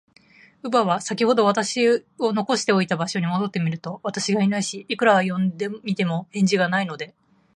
[0.63, 7.13] 乳母は、さきほど私を残しておいた場所に戻ってみると、私がいないし、いくら呼んでみても、返事がないので、